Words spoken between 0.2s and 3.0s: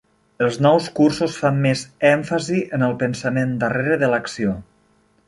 Els nous cursos fan més èmfasi en el